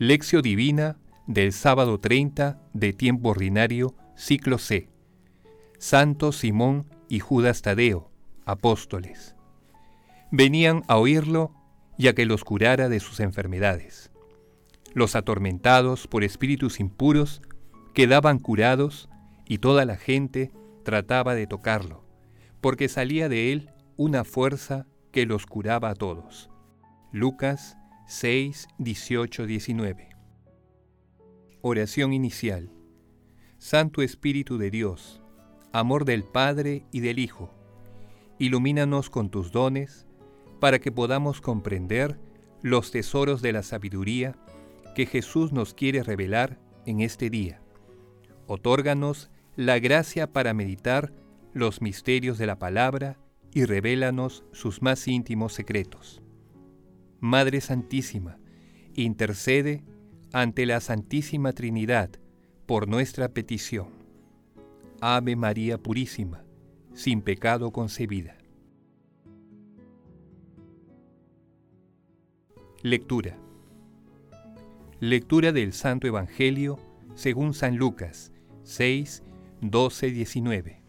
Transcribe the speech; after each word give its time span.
Lección 0.00 0.42
Divina 0.42 0.96
del 1.26 1.52
sábado 1.52 1.98
30 1.98 2.60
de 2.72 2.92
tiempo 2.92 3.30
ordinario, 3.30 3.96
ciclo 4.14 4.58
C. 4.58 4.88
Santo 5.78 6.30
Simón 6.30 6.86
y 7.08 7.18
Judas 7.18 7.62
Tadeo, 7.62 8.08
apóstoles. 8.44 9.34
Venían 10.30 10.84
a 10.86 10.98
oírlo 10.98 11.52
y 11.98 12.06
a 12.06 12.14
que 12.14 12.26
los 12.26 12.44
curara 12.44 12.88
de 12.88 13.00
sus 13.00 13.18
enfermedades. 13.18 14.12
Los 14.94 15.16
atormentados 15.16 16.06
por 16.06 16.22
espíritus 16.22 16.78
impuros 16.78 17.42
quedaban 17.92 18.38
curados 18.38 19.08
y 19.46 19.58
toda 19.58 19.84
la 19.84 19.96
gente 19.96 20.52
trataba 20.84 21.34
de 21.34 21.48
tocarlo, 21.48 22.04
porque 22.60 22.88
salía 22.88 23.28
de 23.28 23.50
él 23.50 23.72
una 23.96 24.22
fuerza 24.22 24.86
que 25.10 25.26
los 25.26 25.44
curaba 25.44 25.90
a 25.90 25.94
todos. 25.96 26.50
Lucas 27.10 27.77
6, 28.10 28.68
18, 28.78 29.46
19. 29.46 30.08
Oración 31.60 32.14
inicial. 32.14 32.72
Santo 33.58 34.00
Espíritu 34.00 34.56
de 34.56 34.70
Dios, 34.70 35.20
amor 35.74 36.06
del 36.06 36.24
Padre 36.24 36.86
y 36.90 37.00
del 37.00 37.18
Hijo, 37.18 37.52
ilumínanos 38.38 39.10
con 39.10 39.28
tus 39.28 39.52
dones 39.52 40.06
para 40.58 40.78
que 40.78 40.90
podamos 40.90 41.42
comprender 41.42 42.18
los 42.62 42.92
tesoros 42.92 43.42
de 43.42 43.52
la 43.52 43.62
sabiduría 43.62 44.38
que 44.94 45.04
Jesús 45.04 45.52
nos 45.52 45.74
quiere 45.74 46.02
revelar 46.02 46.58
en 46.86 47.02
este 47.02 47.28
día. 47.28 47.60
Otórganos 48.46 49.30
la 49.54 49.78
gracia 49.80 50.32
para 50.32 50.54
meditar 50.54 51.12
los 51.52 51.82
misterios 51.82 52.38
de 52.38 52.46
la 52.46 52.58
palabra 52.58 53.18
y 53.52 53.66
revélanos 53.66 54.44
sus 54.52 54.80
más 54.80 55.06
íntimos 55.08 55.52
secretos. 55.52 56.22
Madre 57.20 57.60
Santísima, 57.60 58.38
intercede 58.94 59.82
ante 60.32 60.66
la 60.66 60.80
Santísima 60.80 61.52
Trinidad 61.52 62.10
por 62.64 62.86
nuestra 62.86 63.28
petición. 63.28 63.88
Ave 65.00 65.34
María 65.34 65.78
Purísima, 65.78 66.44
sin 66.94 67.22
pecado 67.22 67.72
concebida. 67.72 68.38
Lectura. 72.82 73.36
Lectura 75.00 75.50
del 75.50 75.72
Santo 75.72 76.06
Evangelio 76.06 76.78
según 77.16 77.52
San 77.52 77.76
Lucas 77.76 78.30
6, 78.62 79.24
12, 79.60 80.10
19. 80.12 80.82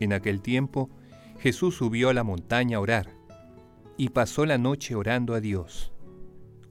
En 0.00 0.12
aquel 0.14 0.40
tiempo, 0.40 0.88
Jesús 1.38 1.76
subió 1.76 2.08
a 2.08 2.14
la 2.14 2.24
montaña 2.24 2.78
a 2.78 2.80
orar 2.80 3.21
y 3.96 4.10
pasó 4.10 4.46
la 4.46 4.58
noche 4.58 4.94
orando 4.94 5.34
a 5.34 5.40
Dios. 5.40 5.92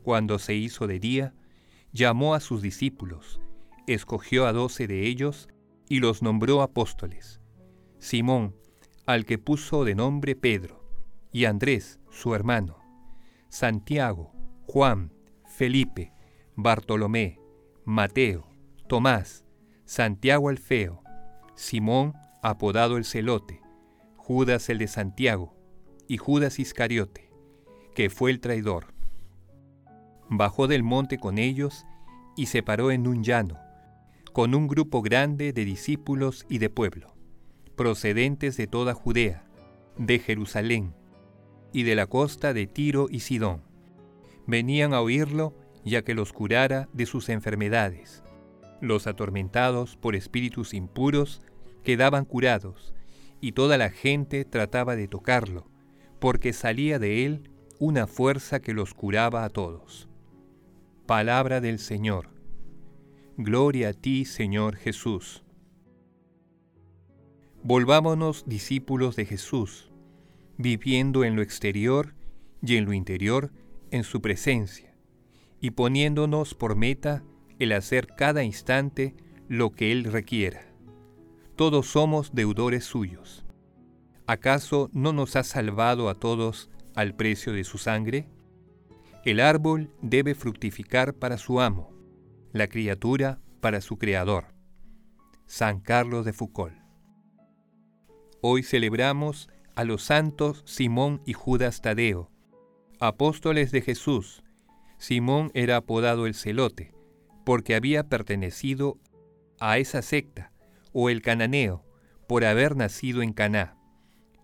Cuando 0.04 0.40
se 0.40 0.56
hizo 0.56 0.88
de 0.88 1.00
día, 1.00 1.34
llamó 1.94 2.34
a 2.36 2.40
sus 2.40 2.62
discípulos, 2.62 3.40
escogió 3.88 4.48
a 4.48 4.54
doce 4.54 4.88
de 4.88 5.08
ellos 5.08 5.48
y 5.88 6.00
los 6.00 6.22
nombró 6.22 6.62
apóstoles. 6.62 7.42
Simón, 8.00 8.56
al 9.06 9.26
que 9.26 9.38
puso 9.38 9.86
de 9.86 9.96
nombre 9.96 10.36
Pedro, 10.36 10.88
y 11.32 11.46
Andrés, 11.46 12.00
su 12.10 12.34
hermano, 12.34 12.78
Santiago, 13.50 14.34
Juan, 14.66 15.14
Felipe, 15.46 16.14
Bartolomé, 16.56 17.40
Mateo, 17.86 18.48
Tomás, 18.88 19.46
Santiago 19.86 20.50
el 20.50 20.58
Feo, 20.58 21.04
Simón, 21.56 22.14
apodado 22.42 22.98
el 22.98 23.06
Celote, 23.06 23.62
Judas 24.16 24.70
el 24.70 24.78
de 24.78 24.88
Santiago, 24.88 25.56
y 26.12 26.18
Judas 26.18 26.60
Iscariote, 26.60 27.30
que 27.96 28.10
fue 28.10 28.32
el 28.32 28.42
traidor. 28.42 28.88
Bajó 30.28 30.68
del 30.68 30.84
monte 30.84 31.18
con 31.18 31.38
ellos 31.38 31.86
y 32.36 32.48
se 32.48 32.64
paró 32.64 32.92
en 32.92 33.08
un 33.08 33.24
llano, 33.24 33.58
con 34.34 34.54
un 34.54 34.68
grupo 34.68 35.02
grande 35.02 35.54
de 35.54 35.64
discípulos 35.64 36.46
y 36.50 36.58
de 36.58 36.70
pueblo, 36.70 37.16
procedentes 37.78 38.58
de 38.58 38.68
toda 38.68 38.94
Judea, 38.94 39.46
de 39.96 40.20
Jerusalén 40.20 40.94
y 41.72 41.84
de 41.84 41.96
la 41.96 42.08
costa 42.08 42.54
de 42.54 42.68
Tiro 42.68 43.08
y 43.10 43.22
Sidón. 43.22 43.62
Venían 44.46 44.94
a 44.94 45.00
oírlo 45.00 45.56
ya 45.86 46.02
que 46.02 46.14
los 46.14 46.34
curara 46.34 46.90
de 46.92 47.06
sus 47.06 47.30
enfermedades. 47.30 48.22
Los 48.82 49.08
atormentados 49.08 49.96
por 49.96 50.18
espíritus 50.18 50.74
impuros 50.74 51.42
quedaban 51.86 52.26
curados, 52.26 52.94
y 53.40 53.54
toda 53.54 53.78
la 53.78 53.92
gente 53.92 54.44
trataba 54.44 54.98
de 54.98 55.08
tocarlo, 55.08 55.71
porque 56.22 56.54
salía 56.54 57.00
de 57.00 57.26
él 57.26 57.50
una 57.80 58.06
fuerza 58.06 58.62
que 58.62 58.76
los 58.76 58.94
curaba 58.94 59.44
a 59.44 59.50
todos. 59.50 60.08
Palabra 61.08 61.62
del 61.62 61.80
Señor. 61.80 62.30
Gloria 63.38 63.90
a 63.90 63.94
ti, 63.94 64.26
Señor 64.26 64.76
Jesús. 64.76 65.44
Volvámonos 67.64 68.44
discípulos 68.46 69.16
de 69.16 69.26
Jesús, 69.26 69.92
viviendo 70.60 71.24
en 71.24 71.36
lo 71.36 71.42
exterior 71.42 72.14
y 72.62 72.76
en 72.76 72.86
lo 72.86 72.94
interior 72.94 73.52
en 73.90 74.04
su 74.04 74.22
presencia, 74.22 74.94
y 75.60 75.72
poniéndonos 75.72 76.54
por 76.54 76.76
meta 76.76 77.24
el 77.58 77.72
hacer 77.72 78.06
cada 78.16 78.44
instante 78.44 79.16
lo 79.48 79.72
que 79.72 79.92
Él 79.92 80.04
requiera. 80.04 80.72
Todos 81.56 81.88
somos 81.88 82.36
deudores 82.36 82.84
suyos. 82.86 83.44
¿Acaso 84.32 84.90
no 84.94 85.12
nos 85.12 85.36
ha 85.36 85.44
salvado 85.44 86.08
a 86.08 86.16
todos 86.16 86.70
al 86.96 87.14
precio 87.16 87.52
de 87.52 87.66
su 87.66 87.78
sangre? 87.78 88.30
El 89.26 89.42
árbol 89.42 89.92
debe 90.02 90.36
fructificar 90.36 91.14
para 91.16 91.38
su 91.38 91.60
amo, 91.60 91.92
la 92.54 92.68
criatura 92.68 93.42
para 93.60 93.82
su 93.82 93.98
creador. 93.98 94.46
San 95.48 95.82
Carlos 95.82 96.24
de 96.24 96.32
Foucault. 96.32 96.74
Hoy 98.42 98.64
celebramos 98.64 99.50
a 99.76 99.84
los 99.84 100.04
santos 100.04 100.64
Simón 100.66 101.22
y 101.26 101.34
Judas 101.34 101.82
Tadeo, 101.82 102.32
apóstoles 103.02 103.74
de 103.74 103.82
Jesús. 103.82 104.44
Simón 104.98 105.52
era 105.54 105.76
apodado 105.76 106.26
el 106.26 106.36
celote, 106.36 106.94
porque 107.46 107.76
había 107.76 108.08
pertenecido 108.08 108.98
a 109.60 109.78
esa 109.78 110.02
secta, 110.02 110.54
o 110.94 111.10
el 111.10 111.22
cananeo, 111.22 111.84
por 112.28 112.46
haber 112.46 112.78
nacido 112.78 113.24
en 113.24 113.34
Caná. 113.34 113.81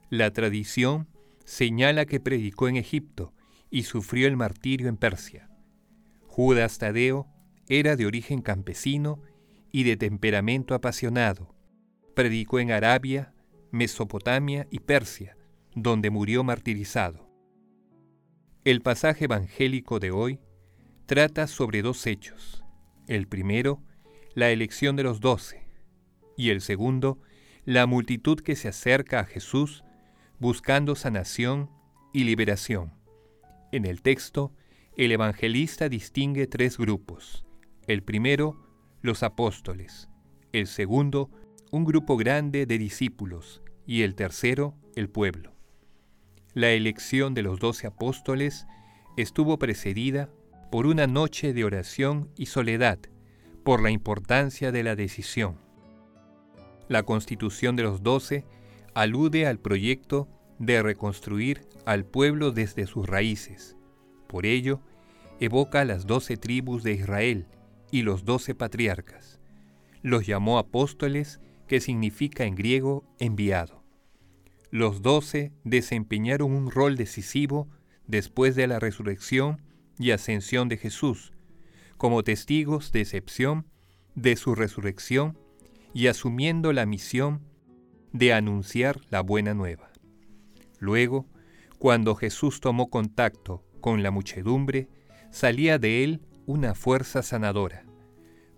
La 0.10 0.32
tradición 0.32 1.08
señala 1.44 2.06
que 2.06 2.20
predicó 2.20 2.70
en 2.70 2.78
Egipto 2.78 3.34
y 3.70 3.84
sufrió 3.84 4.28
el 4.28 4.38
martirio 4.38 4.88
en 4.88 4.96
Persia. 4.96 5.50
Judas 6.28 6.78
Tadeo 6.78 7.28
era 7.68 7.96
de 7.98 8.06
origen 8.06 8.42
campesino 8.42 9.22
y 9.72 9.84
de 9.84 9.98
temperamento 9.98 10.76
apasionado. 10.76 11.54
Predicó 12.16 12.60
en 12.60 12.72
Arabia, 12.72 13.34
Mesopotamia 13.72 14.68
y 14.72 14.80
Persia, 14.80 15.36
donde 15.76 16.10
murió 16.10 16.44
martirizado. 16.44 17.30
El 18.64 18.82
pasaje 18.82 19.26
evangélico 19.26 20.00
de 20.00 20.12
hoy 20.12 20.40
trata 21.06 21.48
sobre 21.48 21.82
dos 21.82 22.08
hechos. 22.08 22.64
El 23.08 23.28
primero, 23.28 23.82
la 24.36 24.52
elección 24.52 24.96
de 24.96 25.04
los 25.04 25.20
doce, 25.20 25.68
y 26.38 26.50
el 26.50 26.62
segundo, 26.62 27.20
la 27.66 27.86
multitud 27.86 28.40
que 28.40 28.56
se 28.56 28.70
acerca 28.70 29.20
a 29.20 29.26
Jesús 29.26 29.84
buscando 30.40 30.96
sanación 30.96 31.70
y 32.14 32.24
liberación. 32.24 32.94
En 33.72 33.86
el 33.86 34.02
texto, 34.02 34.54
el 34.96 35.12
evangelista 35.12 35.90
distingue 35.90 36.48
tres 36.48 36.78
grupos. 36.78 37.46
El 37.88 38.04
primero, 38.04 38.58
los 39.02 39.24
apóstoles. 39.24 40.10
El 40.54 40.68
segundo, 40.68 41.30
un 41.72 41.86
grupo 41.86 42.18
grande 42.18 42.66
de 42.66 42.78
discípulos. 42.78 43.62
Y 43.86 44.02
el 44.02 44.16
tercero, 44.16 44.76
el 44.96 45.10
pueblo. 45.10 45.54
La 46.54 46.72
elección 46.72 47.34
de 47.34 47.44
los 47.44 47.60
doce 47.60 47.88
apóstoles 47.88 48.68
estuvo 49.16 49.58
precedida 49.60 50.30
por 50.72 50.86
una 50.86 51.08
noche 51.08 51.54
de 51.54 51.64
oración 51.64 52.30
y 52.36 52.48
soledad, 52.48 53.00
por 53.64 53.82
la 53.82 53.92
importancia 53.92 54.72
de 54.72 54.84
la 54.84 54.96
decisión. 54.96 55.58
La 56.90 57.04
constitución 57.04 57.76
de 57.76 57.84
los 57.84 58.04
doce 58.04 58.46
alude 58.98 59.46
al 59.46 59.60
proyecto 59.60 60.28
de 60.58 60.82
reconstruir 60.82 61.62
al 61.86 62.04
pueblo 62.04 62.52
desde 62.52 62.88
sus 62.88 63.06
raíces. 63.06 63.78
Por 64.26 64.48
ello, 64.48 64.82
evoca 65.40 65.82
a 65.82 65.86
las 65.86 66.08
doce 66.08 66.36
tribus 66.36 66.82
de 66.82 66.94
Israel 66.94 67.46
y 67.92 68.02
los 68.02 68.26
doce 68.26 68.56
patriarcas. 68.56 69.40
Los 70.02 70.26
llamó 70.26 70.58
apóstoles, 70.58 71.40
que 71.68 71.80
significa 71.80 72.46
en 72.46 72.56
griego 72.56 73.04
enviado. 73.20 73.84
Los 74.72 75.04
doce 75.04 75.52
desempeñaron 75.64 76.52
un 76.52 76.72
rol 76.72 76.98
decisivo 76.98 77.68
después 78.08 78.56
de 78.56 78.66
la 78.66 78.80
resurrección 78.80 79.62
y 80.00 80.10
ascensión 80.10 80.70
de 80.70 80.78
Jesús, 80.78 81.34
como 81.98 82.24
testigos 82.24 82.92
de 82.92 83.02
excepción 83.02 83.68
de 84.16 84.36
su 84.38 84.56
resurrección 84.56 85.38
y 85.94 86.08
asumiendo 86.08 86.74
la 86.74 86.88
misión 86.88 87.47
de 88.18 88.34
anunciar 88.34 89.00
la 89.10 89.22
buena 89.22 89.54
nueva. 89.54 89.92
Luego, 90.80 91.28
cuando 91.80 92.16
Jesús 92.16 92.60
tomó 92.60 92.90
contacto 92.90 93.64
con 93.82 94.04
la 94.04 94.12
muchedumbre, 94.12 94.88
salía 95.32 95.78
de 95.80 96.04
él 96.04 96.22
una 96.46 96.76
fuerza 96.76 97.22
sanadora. 97.22 97.86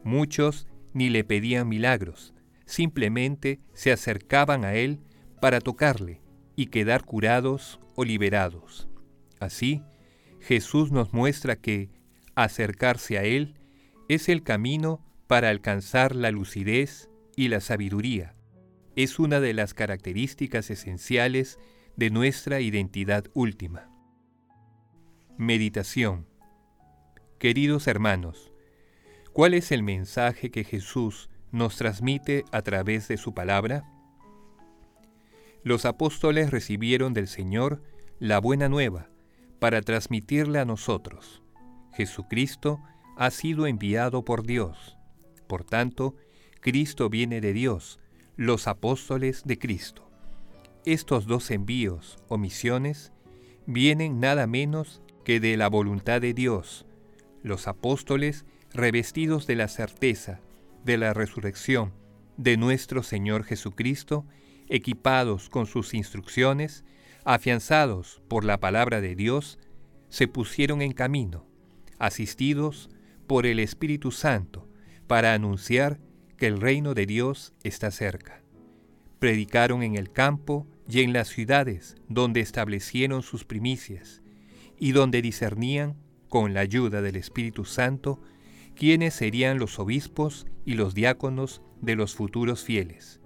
Muchos 0.03 0.67
ni 0.93 1.09
le 1.09 1.23
pedían 1.23 1.67
milagros, 1.67 2.33
simplemente 2.65 3.59
se 3.73 3.91
acercaban 3.91 4.63
a 4.63 4.75
él 4.75 4.99
para 5.41 5.59
tocarle 5.59 6.21
y 6.55 6.67
quedar 6.67 7.05
curados 7.05 7.79
o 7.95 8.03
liberados. 8.03 8.87
Así, 9.39 9.83
Jesús 10.39 10.91
nos 10.91 11.13
muestra 11.13 11.55
que 11.55 11.89
acercarse 12.35 13.17
a 13.17 13.23
Él 13.23 13.55
es 14.07 14.29
el 14.29 14.43
camino 14.43 15.05
para 15.27 15.49
alcanzar 15.49 16.15
la 16.15 16.31
lucidez 16.31 17.09
y 17.35 17.49
la 17.49 17.59
sabiduría. 17.59 18.35
Es 18.99 19.17
una 19.17 19.39
de 19.39 19.53
las 19.53 19.73
características 19.73 20.69
esenciales 20.69 21.57
de 21.95 22.09
nuestra 22.09 22.59
identidad 22.59 23.23
última. 23.33 23.89
Meditación 25.37 26.27
Queridos 27.37 27.87
hermanos, 27.87 28.51
¿cuál 29.31 29.53
es 29.53 29.71
el 29.71 29.83
mensaje 29.83 30.51
que 30.51 30.65
Jesús 30.65 31.29
nos 31.53 31.77
transmite 31.77 32.43
a 32.51 32.61
través 32.61 33.07
de 33.07 33.15
su 33.15 33.33
palabra? 33.33 33.89
Los 35.63 35.85
apóstoles 35.85 36.51
recibieron 36.51 37.13
del 37.13 37.29
Señor 37.29 37.81
la 38.19 38.41
buena 38.41 38.67
nueva 38.67 39.07
para 39.59 39.81
transmitirla 39.81 40.63
a 40.63 40.65
nosotros. 40.65 41.41
Jesucristo 41.93 42.81
ha 43.15 43.31
sido 43.31 43.65
enviado 43.65 44.25
por 44.25 44.45
Dios. 44.45 44.97
Por 45.47 45.63
tanto, 45.63 46.17
Cristo 46.59 47.09
viene 47.09 47.39
de 47.39 47.53
Dios, 47.53 47.97
los 48.39 48.69
apóstoles 48.69 49.43
de 49.43 49.59
Cristo. 49.59 50.09
Estos 50.85 51.25
dos 51.25 51.51
envíos 51.51 52.17
o 52.29 52.37
misiones 52.37 53.11
vienen 53.65 54.21
nada 54.21 54.47
menos 54.47 55.01
que 55.25 55.41
de 55.41 55.57
la 55.57 55.67
voluntad 55.67 56.21
de 56.21 56.33
Dios. 56.33 56.85
Los 57.43 57.67
apóstoles 57.67 58.45
revestidos 58.73 59.45
de 59.45 59.57
la 59.57 59.67
certeza 59.67 60.39
de 60.85 60.97
la 60.97 61.13
resurrección 61.13 61.91
de 62.37 62.55
nuestro 62.55 63.03
Señor 63.03 63.43
Jesucristo, 63.43 64.25
equipados 64.69 65.49
con 65.49 65.65
sus 65.65 65.93
instrucciones, 65.93 66.85
afianzados 67.25 68.21
por 68.29 68.45
la 68.45 68.61
palabra 68.61 69.01
de 69.01 69.17
Dios, 69.17 69.59
se 70.07 70.29
pusieron 70.29 70.81
en 70.81 70.93
camino, 70.93 71.45
asistidos 71.97 72.89
por 73.27 73.45
el 73.45 73.59
Espíritu 73.59 74.11
Santo, 74.11 74.65
para 75.07 75.33
anunciar 75.33 75.99
que 76.39 76.47
el 76.47 76.59
reino 76.59 76.93
de 76.93 77.05
Dios 77.05 77.53
está 77.63 77.91
cerca. 77.91 78.41
Predicaron 79.19 79.83
en 79.83 79.95
el 79.95 80.11
campo 80.11 80.65
y 80.89 81.01
en 81.01 81.11
las 81.11 81.27
ciudades 81.27 81.97
donde 82.07 82.39
establecieron 82.39 83.21
sus 83.21 83.43
primicias 83.43 84.23
y 84.79 84.93
donde 84.93 85.21
discernían, 85.21 85.97
con 86.29 86.53
la 86.53 86.61
ayuda 86.61 87.01
del 87.01 87.17
Espíritu 87.17 87.65
Santo, 87.65 88.21
quiénes 88.75 89.13
serían 89.13 89.59
los 89.59 89.77
obispos 89.79 90.47
y 90.63 90.75
los 90.75 90.93
diáconos 90.93 91.61
de 91.81 91.95
los 91.95 92.15
futuros 92.15 92.63
fieles. 92.63 93.19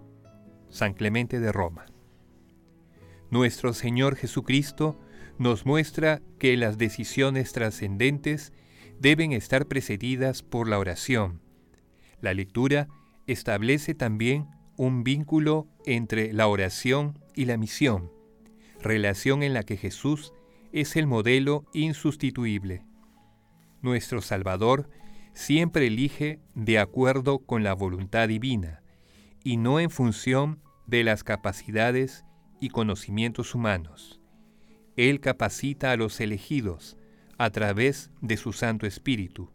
San 0.70 0.94
Clemente 0.94 1.40
de 1.40 1.52
Roma. 1.52 1.86
Nuestro 3.30 3.74
Señor 3.74 4.16
Jesucristo 4.16 5.00
nos 5.38 5.66
muestra 5.66 6.22
que 6.40 6.58
las 6.58 6.80
decisiones 6.80 7.52
trascendentes 7.52 8.54
deben 9.00 9.34
estar 9.34 9.68
precedidas 9.68 10.42
por 10.42 10.68
la 10.68 10.80
oración. 10.80 11.42
La 12.22 12.34
lectura 12.34 12.88
establece 13.28 13.96
también 13.96 14.48
un 14.78 15.04
vínculo 15.04 15.68
entre 15.86 16.34
la 16.34 16.48
oración 16.48 17.20
y 17.36 17.46
la 17.46 17.58
misión, 17.58 18.12
relación 18.82 19.44
en 19.44 19.54
la 19.54 19.64
que 19.64 19.78
Jesús 19.78 20.34
es 20.72 20.96
el 20.96 21.08
modelo 21.08 21.66
insustituible. 21.74 22.84
Nuestro 23.82 24.22
Salvador 24.22 24.90
siempre 25.34 25.88
elige 25.88 26.40
de 26.56 26.80
acuerdo 26.80 27.40
con 27.40 27.64
la 27.64 27.74
voluntad 27.74 28.28
divina 28.28 28.82
y 29.44 29.58
no 29.58 29.80
en 29.80 29.90
función 29.90 30.62
de 30.88 31.04
las 31.04 31.24
capacidades 31.24 32.26
y 32.60 32.70
conocimientos 32.70 33.56
humanos. 33.56 34.22
Él 34.96 35.20
capacita 35.20 35.92
a 35.92 35.98
los 35.98 36.20
elegidos 36.20 36.98
a 37.38 37.50
través 37.50 38.12
de 38.22 38.38
su 38.38 38.54
Santo 38.54 38.86
Espíritu. 38.86 39.52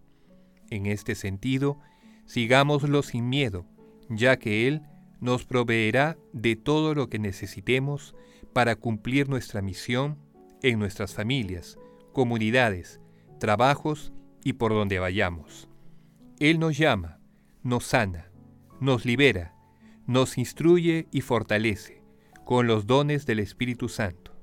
En 0.70 0.86
este 0.86 1.14
sentido, 1.14 1.80
sigámoslo 2.28 3.02
sin 3.02 3.28
miedo, 3.28 3.66
ya 4.08 4.38
que 4.38 4.68
Él 4.68 4.82
nos 5.20 5.44
proveerá 5.44 6.16
de 6.32 6.54
todo 6.54 6.94
lo 6.94 7.08
que 7.08 7.18
necesitemos 7.18 8.14
para 8.52 8.76
cumplir 8.76 9.28
nuestra 9.28 9.62
misión 9.62 10.18
en 10.62 10.78
nuestras 10.78 11.14
familias, 11.14 11.78
comunidades, 12.12 13.00
trabajos 13.40 14.12
y 14.44 14.52
por 14.52 14.72
donde 14.72 14.98
vayamos. 14.98 15.68
Él 16.38 16.60
nos 16.60 16.76
llama, 16.76 17.18
nos 17.62 17.84
sana, 17.84 18.30
nos 18.78 19.04
libera, 19.04 19.54
nos 20.06 20.38
instruye 20.38 21.08
y 21.10 21.22
fortalece 21.22 22.02
con 22.44 22.66
los 22.66 22.86
dones 22.86 23.26
del 23.26 23.40
Espíritu 23.40 23.88
Santo. 23.88 24.36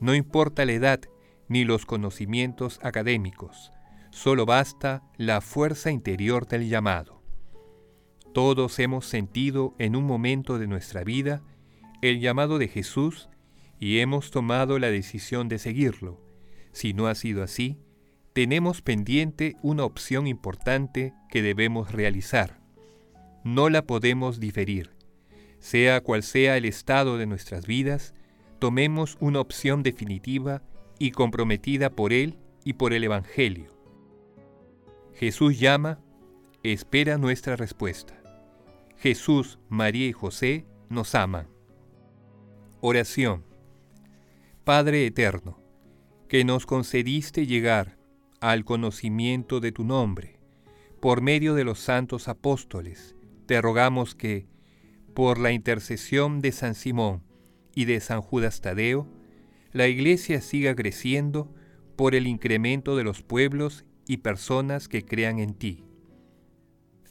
No 0.00 0.14
importa 0.14 0.64
la 0.64 0.72
edad 0.72 1.00
ni 1.48 1.64
los 1.64 1.84
conocimientos 1.84 2.78
académicos, 2.82 3.72
solo 4.10 4.46
basta 4.46 5.02
la 5.16 5.40
fuerza 5.40 5.90
interior 5.90 6.46
del 6.46 6.68
llamado. 6.68 7.13
Todos 8.34 8.80
hemos 8.80 9.06
sentido 9.06 9.76
en 9.78 9.94
un 9.94 10.02
momento 10.06 10.58
de 10.58 10.66
nuestra 10.66 11.04
vida 11.04 11.40
el 12.02 12.18
llamado 12.18 12.58
de 12.58 12.66
Jesús 12.66 13.28
y 13.78 14.00
hemos 14.00 14.32
tomado 14.32 14.80
la 14.80 14.90
decisión 14.90 15.48
de 15.48 15.60
seguirlo. 15.60 16.20
Si 16.72 16.94
no 16.94 17.06
ha 17.06 17.14
sido 17.14 17.44
así, 17.44 17.78
tenemos 18.32 18.82
pendiente 18.82 19.54
una 19.62 19.84
opción 19.84 20.26
importante 20.26 21.14
que 21.30 21.42
debemos 21.42 21.92
realizar. 21.92 22.58
No 23.44 23.68
la 23.68 23.86
podemos 23.86 24.40
diferir. 24.40 24.90
Sea 25.60 26.00
cual 26.00 26.24
sea 26.24 26.56
el 26.56 26.64
estado 26.64 27.18
de 27.18 27.26
nuestras 27.26 27.68
vidas, 27.68 28.14
tomemos 28.58 29.16
una 29.20 29.38
opción 29.38 29.84
definitiva 29.84 30.60
y 30.98 31.12
comprometida 31.12 31.88
por 31.88 32.12
Él 32.12 32.36
y 32.64 32.72
por 32.72 32.94
el 32.94 33.04
Evangelio. 33.04 33.78
Jesús 35.14 35.60
llama, 35.60 36.00
espera 36.64 37.16
nuestra 37.16 37.54
respuesta. 37.54 38.23
Jesús, 39.04 39.58
María 39.68 40.06
y 40.06 40.12
José 40.12 40.64
nos 40.88 41.14
aman. 41.14 41.46
Oración. 42.80 43.44
Padre 44.64 45.04
Eterno, 45.04 45.60
que 46.26 46.42
nos 46.42 46.64
concediste 46.64 47.46
llegar 47.46 47.98
al 48.40 48.64
conocimiento 48.64 49.60
de 49.60 49.72
tu 49.72 49.84
nombre. 49.84 50.40
Por 51.02 51.20
medio 51.20 51.52
de 51.52 51.64
los 51.64 51.80
santos 51.80 52.28
apóstoles, 52.28 53.14
te 53.44 53.60
rogamos 53.60 54.14
que, 54.14 54.46
por 55.12 55.38
la 55.38 55.52
intercesión 55.52 56.40
de 56.40 56.52
San 56.52 56.74
Simón 56.74 57.22
y 57.74 57.84
de 57.84 58.00
San 58.00 58.22
Judas 58.22 58.62
Tadeo, 58.62 59.06
la 59.72 59.86
Iglesia 59.86 60.40
siga 60.40 60.74
creciendo 60.74 61.54
por 61.94 62.14
el 62.14 62.26
incremento 62.26 62.96
de 62.96 63.04
los 63.04 63.20
pueblos 63.20 63.84
y 64.08 64.16
personas 64.16 64.88
que 64.88 65.04
crean 65.04 65.40
en 65.40 65.52
ti. 65.52 65.84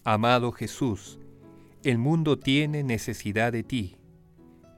Amado 0.03 0.51
Jesús, 0.53 1.19
el 1.83 1.97
mundo 1.97 2.39
tiene 2.39 2.83
necesidad 2.83 3.51
de 3.51 3.63
ti. 3.63 3.97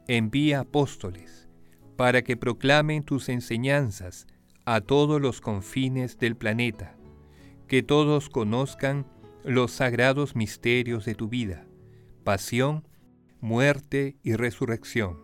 Envía 0.08 0.62
apóstoles 0.62 1.48
para 1.96 2.24
que 2.24 2.36
proclamen 2.36 3.04
tus 3.04 3.30
enseñanzas 3.30 4.28
a 4.66 4.82
todos 4.82 5.22
los 5.22 5.40
confines 5.40 6.18
del 6.18 6.36
planeta, 6.36 6.98
que 7.68 7.84
todos 7.84 8.30
conozcan 8.30 9.06
los 9.44 9.72
sagrados 9.72 10.36
misterios 10.36 11.06
de 11.06 11.14
tu 11.14 11.30
vida, 11.30 11.68
pasión, 12.24 12.88
muerte 13.40 14.18
y 14.24 14.34
resurrección. 14.34 15.20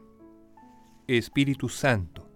Espíritu 1.08 1.68
Santo, 1.68 2.30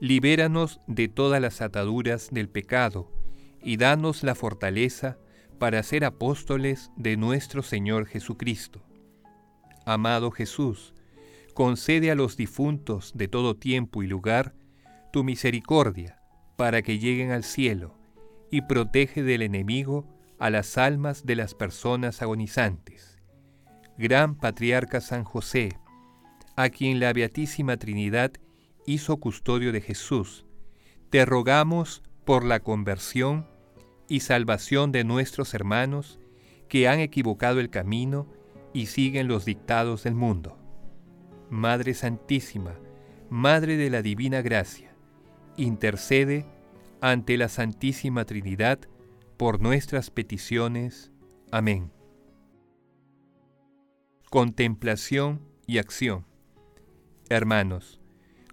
libéranos 0.00 0.80
de 0.86 1.08
todas 1.08 1.40
las 1.40 1.62
ataduras 1.62 2.28
del 2.30 2.50
pecado 2.50 3.10
y 3.62 3.78
danos 3.78 4.22
la 4.22 4.34
fortaleza 4.34 5.18
para 5.58 5.82
ser 5.82 6.04
apóstoles 6.04 6.90
de 6.96 7.16
nuestro 7.16 7.62
Señor 7.62 8.06
Jesucristo. 8.06 8.82
Amado 9.84 10.30
Jesús, 10.30 10.94
concede 11.54 12.10
a 12.10 12.14
los 12.14 12.36
difuntos 12.36 13.12
de 13.14 13.28
todo 13.28 13.56
tiempo 13.56 14.02
y 14.02 14.06
lugar 14.06 14.54
tu 15.12 15.24
misericordia 15.24 16.20
para 16.56 16.82
que 16.82 16.98
lleguen 16.98 17.30
al 17.30 17.44
cielo, 17.44 17.94
y 18.50 18.62
protege 18.62 19.22
del 19.22 19.42
enemigo 19.42 20.06
a 20.38 20.50
las 20.50 20.78
almas 20.78 21.24
de 21.26 21.36
las 21.36 21.54
personas 21.54 22.22
agonizantes. 22.22 23.18
Gran 23.98 24.36
Patriarca 24.36 25.00
San 25.00 25.24
José, 25.24 25.70
a 26.56 26.68
quien 26.68 27.00
la 27.00 27.12
Beatísima 27.12 27.76
Trinidad 27.76 28.32
hizo 28.86 29.16
custodio 29.18 29.72
de 29.72 29.80
Jesús, 29.80 30.44
te 31.10 31.24
rogamos 31.24 32.02
por 32.24 32.44
la 32.44 32.60
conversión 32.60 33.46
y 34.08 34.20
salvación 34.20 34.92
de 34.92 35.04
nuestros 35.04 35.54
hermanos 35.54 36.18
que 36.68 36.88
han 36.88 37.00
equivocado 37.00 37.60
el 37.60 37.70
camino 37.70 38.26
y 38.72 38.86
siguen 38.86 39.28
los 39.28 39.44
dictados 39.44 40.04
del 40.04 40.14
mundo. 40.14 40.58
Madre 41.50 41.94
Santísima, 41.94 42.74
Madre 43.30 43.76
de 43.76 43.90
la 43.90 44.02
Divina 44.02 44.42
Gracia, 44.42 44.94
intercede 45.56 46.46
ante 47.00 47.36
la 47.36 47.48
Santísima 47.48 48.24
Trinidad 48.24 48.80
por 49.36 49.60
nuestras 49.60 50.10
peticiones. 50.10 51.12
Amén. 51.50 51.92
Contemplación 54.30 55.40
y 55.66 55.78
acción. 55.78 56.26
Hermanos, 57.28 58.00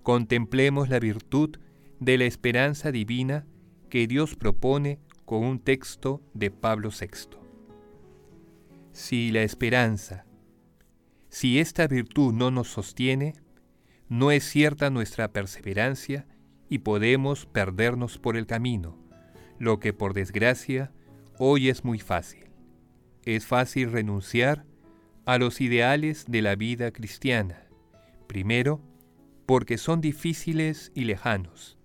contemplemos 0.01 0.89
la 0.89 0.99
virtud 0.99 1.57
de 1.99 2.17
la 2.17 2.25
esperanza 2.25 2.91
divina 2.91 3.45
que 3.89 4.07
Dios 4.07 4.35
propone 4.35 4.99
con 5.25 5.43
un 5.43 5.59
texto 5.59 6.21
de 6.33 6.51
Pablo 6.51 6.89
VI. 6.89 7.37
Si 8.91 9.31
la 9.31 9.41
esperanza, 9.43 10.25
si 11.29 11.59
esta 11.59 11.87
virtud 11.87 12.33
no 12.33 12.51
nos 12.51 12.67
sostiene, 12.67 13.33
no 14.09 14.31
es 14.31 14.43
cierta 14.43 14.89
nuestra 14.89 15.31
perseverancia 15.31 16.27
y 16.69 16.79
podemos 16.79 17.45
perdernos 17.45 18.19
por 18.19 18.37
el 18.37 18.45
camino, 18.45 18.97
lo 19.57 19.79
que 19.79 19.93
por 19.93 20.13
desgracia 20.13 20.91
hoy 21.39 21.69
es 21.69 21.83
muy 21.83 21.99
fácil. 21.99 22.51
Es 23.25 23.45
fácil 23.45 23.91
renunciar 23.91 24.65
a 25.25 25.37
los 25.37 25.61
ideales 25.61 26.25
de 26.27 26.41
la 26.41 26.55
vida 26.55 26.91
cristiana. 26.91 27.63
Primero, 28.27 28.81
porque 29.45 29.77
son 29.77 30.01
difíciles 30.01 30.91
y 30.93 31.05
lejanos. 31.05 31.77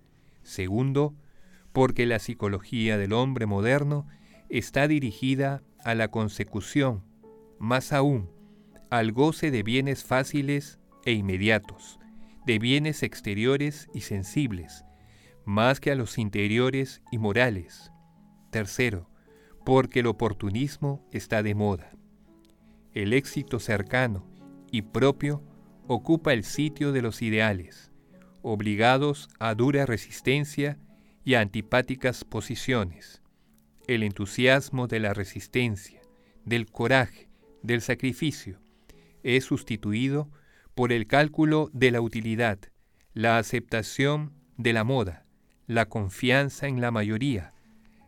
Segundo, 0.42 1.14
la 1.78 2.18
psicología 2.18 2.98
del 2.98 3.12
hombre 3.12 3.46
moderno 3.46 4.08
está 4.48 4.88
dirigida 4.88 5.62
a 5.84 5.94
la 5.94 6.08
consecución, 6.08 7.04
más 7.60 7.92
aún, 7.92 8.30
al 8.90 9.12
goce 9.12 9.52
de 9.52 9.62
bienes 9.62 10.02
fáciles 10.02 10.80
e 11.04 11.12
inmediatos, 11.12 12.00
de 12.44 12.58
bienes 12.58 13.04
exteriores 13.04 13.88
y 13.94 14.00
sensibles, 14.00 14.84
más 15.44 15.78
que 15.78 15.92
a 15.92 15.94
los 15.94 16.18
interiores 16.18 17.00
y 17.12 17.18
morales. 17.18 17.92
Tercero, 18.50 19.08
porque 19.64 20.00
el 20.00 20.08
oportunismo 20.08 21.06
está 21.12 21.44
de 21.44 21.54
moda. 21.54 21.92
El 22.92 23.12
éxito 23.12 23.60
cercano 23.60 24.26
y 24.72 24.82
propio 24.82 25.44
ocupa 25.86 26.32
el 26.32 26.42
sitio 26.42 26.90
de 26.90 27.02
los 27.02 27.22
ideales, 27.22 27.92
obligados 28.42 29.28
a 29.38 29.54
dura 29.54 29.86
resistencia 29.86 30.76
y 31.28 31.34
antipáticas 31.34 32.24
posiciones. 32.24 33.20
El 33.86 34.02
entusiasmo 34.02 34.86
de 34.86 34.98
la 34.98 35.12
resistencia, 35.12 36.00
del 36.46 36.64
coraje, 36.64 37.28
del 37.62 37.82
sacrificio, 37.82 38.58
es 39.22 39.44
sustituido 39.44 40.30
por 40.74 40.90
el 40.90 41.06
cálculo 41.06 41.68
de 41.74 41.90
la 41.90 42.00
utilidad, 42.00 42.58
la 43.12 43.36
aceptación 43.36 44.32
de 44.56 44.72
la 44.72 44.84
moda, 44.84 45.26
la 45.66 45.84
confianza 45.84 46.66
en 46.66 46.80
la 46.80 46.90
mayoría, 46.90 47.52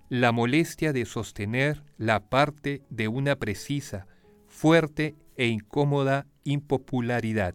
la 0.08 0.32
molestia 0.32 0.94
de 0.94 1.04
sostener 1.04 1.82
la 1.98 2.30
parte 2.30 2.80
de 2.88 3.08
una 3.08 3.36
precisa, 3.36 4.06
fuerte 4.48 5.14
e 5.36 5.48
incómoda 5.48 6.26
impopularidad, 6.44 7.54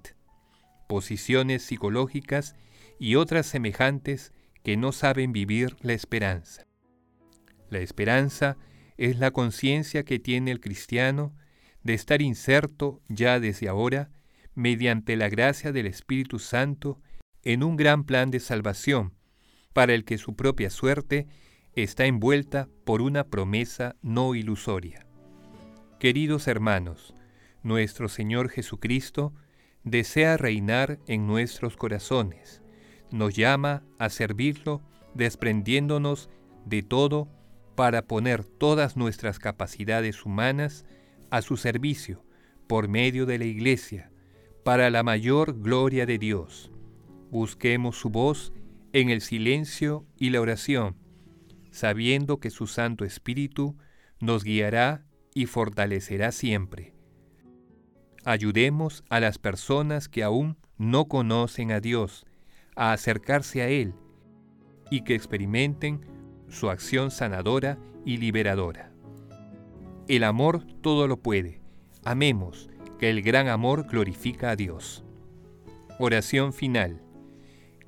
posiciones 0.88 1.63
psicológicas 1.63 2.55
y 3.00 3.15
otras 3.15 3.48
semejantes 3.48 4.31
que 4.65 4.77
no 4.77 4.91
saben 4.91 5.31
vivir 5.31 5.77
la 5.81 5.93
esperanza. 5.93 6.65
La 7.69 7.77
esperanza 7.79 8.57
es 8.98 9.19
la 9.19 9.29
conciencia 9.29 10.03
que 10.03 10.17
tiene 10.17 10.50
el 10.50 10.60
cristiano 10.60 11.36
de 11.84 11.93
estar 11.93 12.24
inserto 12.24 13.00
ya 13.07 13.39
desde 13.39 13.69
ahora, 13.69 14.10
mediante 14.55 15.17
la 15.17 15.29
gracia 15.29 15.72
del 15.72 15.86
Espíritu 15.86 16.39
Santo, 16.39 17.00
en 17.43 17.62
un 17.62 17.75
gran 17.75 18.05
plan 18.05 18.31
de 18.31 18.39
salvación, 18.39 19.13
para 19.72 19.93
el 19.93 20.03
que 20.03 20.17
su 20.17 20.36
propia 20.36 20.72
suerte 20.72 21.27
está 21.75 22.07
envuelta 22.07 22.67
por 22.86 23.03
una 23.03 23.25
promesa 23.25 23.95
no 24.01 24.34
ilusoria. 24.34 25.05
Queridos 26.00 26.48
hermanos, 26.48 27.13
nuestro 27.62 28.10
Señor 28.10 28.50
Jesucristo 28.50 29.31
desea 29.84 30.38
reinar 30.38 30.98
en 31.05 31.27
nuestros 31.27 31.77
corazones, 31.77 32.63
nos 33.12 33.35
llama 33.35 33.83
a 34.00 34.09
servirlo 34.09 34.81
desprendiéndonos 35.13 36.29
de 36.65 36.83
todo 36.83 37.29
para 37.75 38.03
poner 38.07 38.43
todas 38.43 38.97
nuestras 38.97 39.39
capacidades 39.39 40.25
humanas 40.25 40.85
a 41.29 41.41
su 41.41 41.57
servicio 41.57 42.24
por 42.67 42.88
medio 42.88 43.25
de 43.25 43.38
la 43.38 43.45
Iglesia, 43.45 44.12
para 44.63 44.89
la 44.89 45.03
mayor 45.03 45.59
gloria 45.62 46.05
de 46.05 46.17
Dios. 46.17 46.71
Busquemos 47.29 47.97
su 47.97 48.09
voz 48.09 48.53
en 48.93 49.09
el 49.09 49.21
silencio 49.21 50.05
y 50.17 50.29
la 50.29 50.41
oración, 50.41 50.95
sabiendo 51.71 52.39
que 52.39 52.50
su 52.50 52.65
Santo 52.65 53.05
Espíritu 53.05 53.77
nos 54.19 54.43
guiará 54.43 55.05
y 55.33 55.45
fortalecerá 55.45 56.31
siempre. 56.31 56.93
Ayudemos 58.24 59.03
a 59.09 59.19
las 59.19 59.38
personas 59.38 60.07
que 60.09 60.24
aún 60.24 60.57
no 60.77 61.05
conocen 61.05 61.71
a 61.71 61.79
Dios 61.79 62.25
a 62.75 62.94
acercarse 62.94 63.62
a 63.62 63.70
Él 63.70 63.94
y 64.89 65.01
que 65.01 65.15
experimenten 65.15 66.01
su 66.50 66.70
acción 66.70 67.12
sanadora 67.12 67.77
y 68.05 68.17
liberadora. 68.17 68.91
El 70.08 70.24
amor 70.24 70.63
todo 70.82 71.08
lo 71.08 71.17
puede. 71.17 71.62
Amemos, 72.03 72.70
que 73.00 73.10
el 73.10 73.22
gran 73.22 73.48
amor 73.48 73.88
glorifica 73.88 74.51
a 74.51 74.55
Dios. 74.55 75.03
Oración 76.00 76.53
final. 76.53 77.01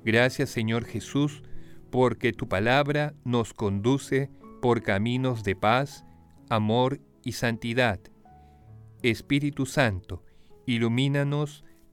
Gracias 0.04 0.50
Señor 0.50 0.84
Jesús, 0.84 1.42
porque 1.90 2.32
tu 2.32 2.48
palabra 2.48 3.14
nos 3.24 3.54
conduce 3.54 4.30
por 4.60 4.82
caminos 4.82 5.44
de 5.44 5.54
paz, 5.54 6.04
amor 6.48 7.00
y 7.22 7.32
santidad. 7.32 8.00
Espíritu 9.02 9.66
Santo, 9.66 10.24
ilumínanos 10.66 11.64